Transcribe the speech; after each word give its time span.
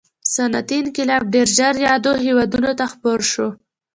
صنعتي 0.33 0.75
انقلاب 0.83 1.23
ډېر 1.33 1.47
ژر 1.57 1.75
یادو 1.87 2.11
هېوادونو 2.25 2.71
ته 2.79 2.85
خپور 2.93 3.19
شو. 3.31 3.47